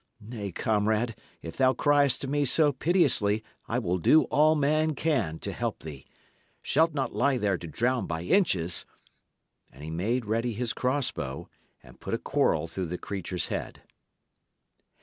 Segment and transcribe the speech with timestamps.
[0.19, 1.13] Nay, comrade,
[1.43, 5.83] if thou criest to me so piteously, I will do all man can to help
[5.83, 6.07] thee.
[6.63, 8.87] Shalt not lie there to drown by inches!"
[9.71, 11.49] And he made ready his crossbow,
[11.83, 13.83] and put a quarrel through the creature's head.